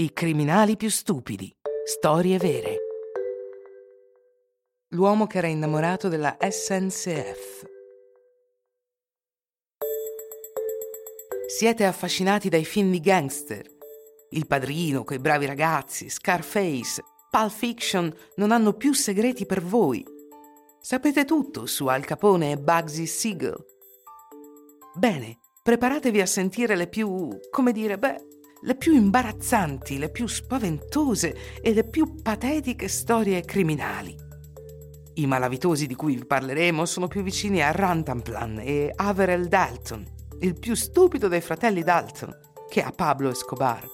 I 0.00 0.14
criminali 0.14 0.78
più 0.78 0.88
stupidi. 0.88 1.54
Storie 1.84 2.38
vere. 2.38 2.76
L'uomo 4.94 5.26
che 5.26 5.36
era 5.36 5.46
innamorato 5.46 6.08
della 6.08 6.38
SNCF. 6.40 7.66
Siete 11.48 11.84
affascinati 11.84 12.48
dai 12.48 12.64
film 12.64 12.90
di 12.90 13.00
gangster. 13.00 13.66
Il 14.30 14.46
padrino, 14.46 15.04
quei 15.04 15.18
bravi 15.18 15.44
ragazzi, 15.44 16.08
Scarface, 16.08 17.02
Pulp 17.28 17.50
Fiction 17.50 18.10
non 18.36 18.52
hanno 18.52 18.72
più 18.72 18.94
segreti 18.94 19.44
per 19.44 19.62
voi. 19.62 20.02
Sapete 20.80 21.26
tutto 21.26 21.66
su 21.66 21.88
Al 21.88 22.06
Capone 22.06 22.52
e 22.52 22.56
Bugsy 22.56 23.04
Siegel. 23.04 23.62
Bene, 24.94 25.40
preparatevi 25.62 26.22
a 26.22 26.26
sentire 26.26 26.74
le 26.74 26.86
più, 26.86 27.38
come 27.50 27.72
dire, 27.72 27.98
beh, 27.98 28.28
le 28.62 28.74
più 28.74 28.94
imbarazzanti, 28.94 29.98
le 29.98 30.10
più 30.10 30.26
spaventose 30.26 31.60
e 31.62 31.72
le 31.72 31.84
più 31.84 32.20
patetiche 32.20 32.88
storie 32.88 33.42
criminali. 33.42 34.14
I 35.14 35.26
malavitosi 35.26 35.86
di 35.86 35.94
cui 35.94 36.16
vi 36.16 36.24
parleremo 36.24 36.84
sono 36.84 37.08
più 37.08 37.22
vicini 37.22 37.62
a 37.62 37.72
Rantanplan 37.72 38.60
e 38.60 38.92
Averell 38.94 39.46
Dalton, 39.46 40.06
il 40.40 40.58
più 40.58 40.74
stupido 40.74 41.28
dei 41.28 41.40
fratelli 41.40 41.82
Dalton, 41.82 42.36
che 42.68 42.82
a 42.82 42.90
Pablo 42.90 43.30
Escobar. 43.30 43.88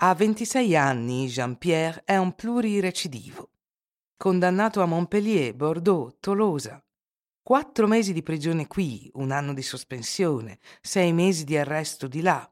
A 0.00 0.14
26 0.14 0.76
anni 0.76 1.26
Jean-Pierre 1.26 2.02
è 2.04 2.16
un 2.16 2.32
plurirecidivo, 2.34 3.50
condannato 4.16 4.80
a 4.80 4.86
Montpellier, 4.86 5.54
Bordeaux, 5.54 6.16
Tolosa, 6.20 6.80
Quattro 7.48 7.86
mesi 7.86 8.12
di 8.12 8.22
prigione 8.22 8.66
qui, 8.66 9.10
un 9.14 9.30
anno 9.30 9.54
di 9.54 9.62
sospensione, 9.62 10.58
sei 10.82 11.14
mesi 11.14 11.44
di 11.44 11.56
arresto 11.56 12.06
di 12.06 12.20
là. 12.20 12.46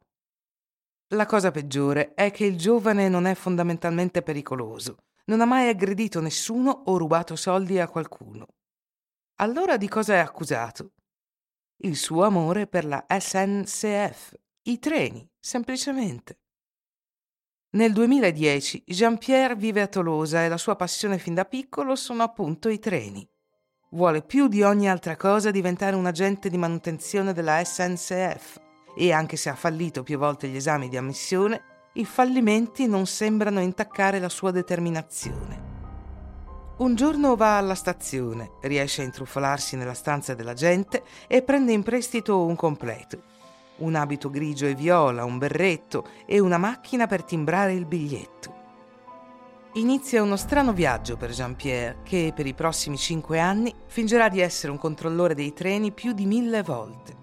La 1.08 1.26
cosa 1.26 1.50
peggiore 1.50 2.14
è 2.14 2.30
che 2.30 2.46
il 2.46 2.56
giovane 2.56 3.10
non 3.10 3.26
è 3.26 3.34
fondamentalmente 3.34 4.22
pericoloso, 4.22 5.04
non 5.26 5.42
ha 5.42 5.44
mai 5.44 5.68
aggredito 5.68 6.22
nessuno 6.22 6.70
o 6.70 6.96
rubato 6.96 7.36
soldi 7.36 7.78
a 7.78 7.88
qualcuno. 7.88 8.46
Allora 9.40 9.76
di 9.76 9.86
cosa 9.86 10.14
è 10.14 10.16
accusato? 10.16 10.94
Il 11.82 11.96
suo 11.96 12.24
amore 12.24 12.66
per 12.66 12.86
la 12.86 13.04
SNCF, 13.06 14.34
i 14.62 14.78
treni, 14.78 15.28
semplicemente. 15.38 16.38
Nel 17.72 17.92
2010 17.92 18.84
Jean-Pierre 18.86 19.56
vive 19.56 19.82
a 19.82 19.88
Tolosa 19.88 20.42
e 20.42 20.48
la 20.48 20.56
sua 20.56 20.74
passione 20.74 21.18
fin 21.18 21.34
da 21.34 21.44
piccolo 21.44 21.96
sono 21.96 22.22
appunto 22.22 22.70
i 22.70 22.78
treni. 22.78 23.28
Vuole 23.90 24.20
più 24.20 24.48
di 24.48 24.64
ogni 24.64 24.90
altra 24.90 25.16
cosa 25.16 25.52
diventare 25.52 25.94
un 25.94 26.06
agente 26.06 26.50
di 26.50 26.58
manutenzione 26.58 27.32
della 27.32 27.62
SNCF 27.62 28.60
e 28.96 29.12
anche 29.12 29.36
se 29.36 29.48
ha 29.48 29.54
fallito 29.54 30.02
più 30.02 30.18
volte 30.18 30.48
gli 30.48 30.56
esami 30.56 30.88
di 30.88 30.96
ammissione, 30.96 31.62
i 31.92 32.04
fallimenti 32.04 32.88
non 32.88 33.06
sembrano 33.06 33.60
intaccare 33.60 34.18
la 34.18 34.28
sua 34.28 34.50
determinazione. 34.50 35.62
Un 36.78 36.96
giorno 36.96 37.36
va 37.36 37.58
alla 37.58 37.76
stazione, 37.76 38.54
riesce 38.62 39.02
a 39.02 39.04
intrufolarsi 39.04 39.76
nella 39.76 39.94
stanza 39.94 40.34
della 40.34 40.54
gente 40.54 41.04
e 41.28 41.42
prende 41.42 41.70
in 41.70 41.84
prestito 41.84 42.44
un 42.44 42.56
completo. 42.56 43.22
Un 43.76 43.94
abito 43.94 44.30
grigio 44.30 44.66
e 44.66 44.74
viola, 44.74 45.24
un 45.24 45.38
berretto 45.38 46.08
e 46.26 46.40
una 46.40 46.58
macchina 46.58 47.06
per 47.06 47.22
timbrare 47.22 47.72
il 47.74 47.86
biglietto 47.86 48.65
inizia 49.76 50.22
uno 50.22 50.36
strano 50.36 50.72
viaggio 50.72 51.16
per 51.16 51.30
Jean-Pierre 51.30 51.98
che 52.02 52.32
per 52.34 52.46
i 52.46 52.54
prossimi 52.54 52.96
cinque 52.96 53.38
anni 53.38 53.74
fingerà 53.86 54.28
di 54.28 54.40
essere 54.40 54.72
un 54.72 54.78
controllore 54.78 55.34
dei 55.34 55.52
treni 55.52 55.92
più 55.92 56.12
di 56.12 56.24
mille 56.24 56.62
volte. 56.62 57.14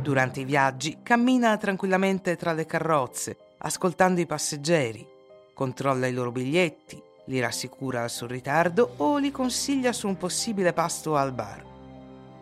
Durante 0.00 0.40
i 0.40 0.44
viaggi 0.44 0.98
cammina 1.02 1.56
tranquillamente 1.56 2.36
tra 2.36 2.52
le 2.52 2.66
carrozze, 2.66 3.36
ascoltando 3.58 4.20
i 4.20 4.26
passeggeri, 4.26 5.06
controlla 5.52 6.06
i 6.06 6.12
loro 6.12 6.30
biglietti, 6.30 7.02
li 7.26 7.40
rassicura 7.40 8.06
sul 8.06 8.28
ritardo 8.28 8.94
o 8.98 9.16
li 9.16 9.30
consiglia 9.30 9.92
su 9.92 10.06
un 10.06 10.16
possibile 10.16 10.72
pasto 10.72 11.16
al 11.16 11.32
bar. 11.32 11.72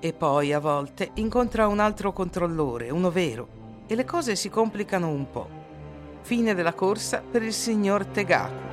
E 0.01 0.13
poi 0.13 0.53
a 0.53 0.59
volte 0.59 1.13
incontra 1.15 1.69
un 1.69 1.79
altro 1.79 2.13
controllore, 2.13 2.91
uno 2.91 3.11
vero, 3.11 3.85
e 3.87 3.95
le 3.95 4.05
cose 4.05 4.35
si 4.35 4.51
complicano 4.51 5.09
un 5.09 5.31
po'. 5.31 5.49
Fine 6.23 6.55
della 6.55 6.75
corsa 6.75 7.23
per 7.23 7.43
il 7.43 7.53
signor 7.53 8.05
Tegaku. 8.07 8.72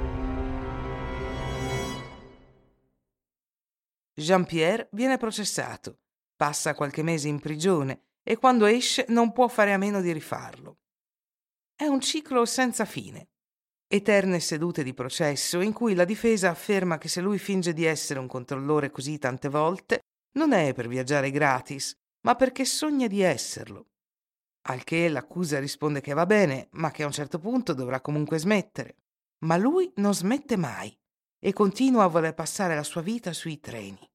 Jean-Pierre 4.19 4.89
viene 4.91 5.17
processato, 5.17 5.99
passa 6.35 6.73
qualche 6.73 7.03
mese 7.03 7.27
in 7.27 7.39
prigione 7.39 8.03
e 8.23 8.37
quando 8.37 8.65
esce 8.65 9.05
non 9.09 9.31
può 9.31 9.47
fare 9.47 9.73
a 9.73 9.77
meno 9.77 10.01
di 10.01 10.11
rifarlo. 10.11 10.79
È 11.75 11.85
un 11.85 12.01
ciclo 12.01 12.45
senza 12.45 12.85
fine. 12.85 13.29
Eterne 13.87 14.39
sedute 14.39 14.83
di 14.83 14.93
processo 14.93 15.61
in 15.61 15.73
cui 15.73 15.95
la 15.95 16.05
difesa 16.05 16.49
afferma 16.49 16.97
che 16.97 17.07
se 17.07 17.21
lui 17.21 17.39
finge 17.39 17.73
di 17.73 17.85
essere 17.85 18.19
un 18.19 18.27
controllore 18.27 18.91
così 18.91 19.17
tante 19.17 19.49
volte, 19.49 20.01
non 20.33 20.51
è 20.51 20.73
per 20.73 20.87
viaggiare 20.87 21.31
gratis, 21.31 21.93
ma 22.21 22.35
perché 22.35 22.65
sogna 22.65 23.07
di 23.07 23.21
esserlo. 23.21 23.87
Al 24.67 24.83
che 24.83 25.07
l'accusa 25.07 25.59
risponde 25.59 26.01
che 26.01 26.13
va 26.13 26.25
bene, 26.25 26.67
ma 26.71 26.91
che 26.91 27.03
a 27.03 27.07
un 27.07 27.11
certo 27.11 27.39
punto 27.39 27.73
dovrà 27.73 28.01
comunque 28.01 28.37
smettere. 28.37 28.97
Ma 29.45 29.55
lui 29.55 29.91
non 29.95 30.13
smette 30.13 30.57
mai 30.57 30.95
e 31.39 31.53
continua 31.53 32.03
a 32.03 32.07
voler 32.07 32.33
passare 32.33 32.75
la 32.75 32.83
sua 32.83 33.01
vita 33.01 33.31
sui 33.31 33.59
treni. 33.59 34.08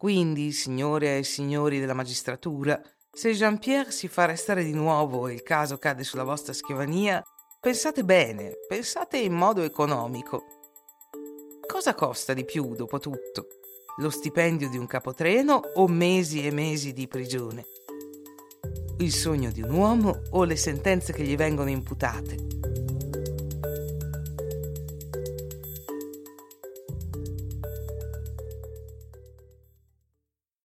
Quindi, 0.00 0.52
signore 0.52 1.18
e 1.18 1.24
signori 1.24 1.78
della 1.78 1.92
magistratura, 1.92 2.80
se 3.12 3.34
Jean-Pierre 3.34 3.90
si 3.90 4.08
fa 4.08 4.22
arrestare 4.22 4.64
di 4.64 4.72
nuovo 4.72 5.28
e 5.28 5.34
il 5.34 5.42
caso 5.42 5.76
cade 5.76 6.04
sulla 6.04 6.24
vostra 6.24 6.54
scrivania, 6.54 7.22
pensate 7.60 8.02
bene, 8.02 8.54
pensate 8.66 9.18
in 9.18 9.34
modo 9.34 9.60
economico. 9.60 10.44
Cosa 11.66 11.94
costa 11.94 12.32
di 12.32 12.46
più, 12.46 12.74
dopo 12.74 12.98
tutto? 12.98 13.48
Lo 13.98 14.08
stipendio 14.08 14.70
di 14.70 14.78
un 14.78 14.86
capotreno 14.86 15.60
o 15.74 15.86
mesi 15.86 16.46
e 16.46 16.50
mesi 16.50 16.94
di 16.94 17.06
prigione? 17.06 17.66
Il 19.00 19.12
sogno 19.12 19.50
di 19.50 19.60
un 19.60 19.70
uomo 19.70 20.22
o 20.30 20.44
le 20.44 20.56
sentenze 20.56 21.12
che 21.12 21.24
gli 21.24 21.36
vengono 21.36 21.68
imputate? 21.68 22.59